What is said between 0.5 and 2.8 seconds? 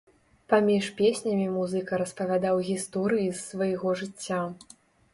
Паміж песнямі музыка распавядаў